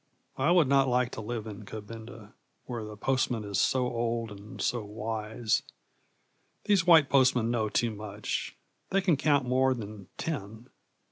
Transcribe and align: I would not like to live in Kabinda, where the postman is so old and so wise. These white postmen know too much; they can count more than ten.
I 0.35 0.49
would 0.49 0.67
not 0.67 0.87
like 0.87 1.11
to 1.11 1.21
live 1.21 1.45
in 1.45 1.63
Kabinda, 1.63 2.33
where 2.65 2.83
the 2.83 2.97
postman 2.97 3.43
is 3.43 3.61
so 3.61 3.85
old 3.87 4.31
and 4.31 4.59
so 4.59 4.83
wise. 4.83 5.61
These 6.63 6.87
white 6.87 7.07
postmen 7.07 7.51
know 7.51 7.69
too 7.69 7.91
much; 7.93 8.55
they 8.89 9.01
can 9.01 9.15
count 9.15 9.45
more 9.47 9.75
than 9.75 10.07
ten. 10.17 10.69